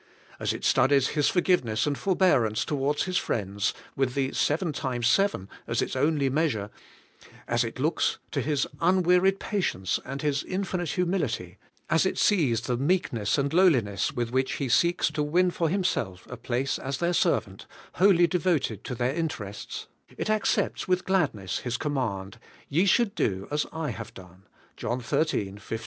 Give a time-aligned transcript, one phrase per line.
[0.39, 5.47] As it studies His forgiveness and forbearance towards His friends, with the seven times seven
[5.67, 6.71] as its only measure,—
[7.47, 11.57] as it looks to His unwearied patience and His infinite hu mility,—
[11.91, 16.25] as it sees the meekness and lowliness with which He seeks to win for Himself
[16.31, 19.85] a place as their servant, wholly devoted to their interests,—
[20.17, 22.39] it accepts with gladness His command,
[22.71, 24.47] ^Ye should do as I have done'
[24.77, 25.59] {John xlii, 15).